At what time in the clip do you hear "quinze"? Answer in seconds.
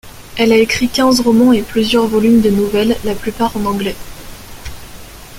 0.89-1.19